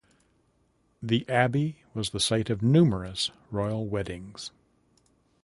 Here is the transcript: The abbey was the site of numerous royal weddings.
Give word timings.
The 1.03 1.29
abbey 1.29 1.83
was 1.93 2.09
the 2.09 2.19
site 2.19 2.49
of 2.49 2.63
numerous 2.63 3.29
royal 3.51 3.85
weddings. 3.87 4.49